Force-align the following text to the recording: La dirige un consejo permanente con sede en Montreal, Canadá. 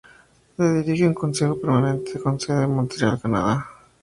La 0.57 0.69
dirige 0.73 1.05
un 1.07 1.13
consejo 1.13 1.61
permanente 1.61 2.19
con 2.19 2.39
sede 2.39 2.63
en 2.63 2.71
Montreal, 2.73 3.21
Canadá. 3.21 3.67